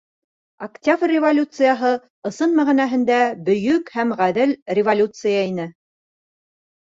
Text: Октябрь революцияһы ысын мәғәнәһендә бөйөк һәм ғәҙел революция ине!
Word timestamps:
Октябрь 0.67 1.11
революцияһы 1.15 1.91
ысын 2.29 2.55
мәғәнәһендә 2.59 3.19
бөйөк 3.49 3.93
һәм 3.99 4.13
ғәҙел 4.23 4.55
революция 4.79 5.45
ине! 5.51 5.69